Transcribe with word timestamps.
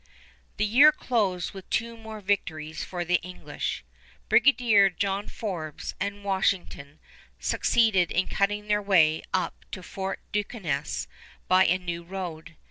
The 0.57 0.65
year 0.65 0.91
closed 0.91 1.51
with 1.53 1.69
two 1.69 1.95
more 1.95 2.21
victories 2.21 2.83
for 2.83 3.05
the 3.05 3.21
English. 3.21 3.85
Brigadier 4.29 4.89
John 4.89 5.27
Forbes 5.27 5.93
and 5.99 6.23
Washington 6.23 6.97
succeeded 7.37 8.09
in 8.11 8.27
cutting 8.27 8.67
their 8.67 8.81
way 8.81 9.21
up 9.31 9.63
to 9.71 9.83
Fort 9.83 10.19
Duquesne 10.31 11.05
by 11.47 11.65
a 11.67 11.77
new 11.77 12.01
road. 12.03 12.55